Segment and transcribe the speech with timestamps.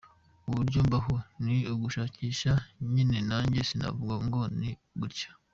[0.49, 1.13] Uburyo mbaho
[1.45, 2.51] ni ugushakisha
[2.93, 5.29] nyine nanjye sinavuga ngo ni gutya.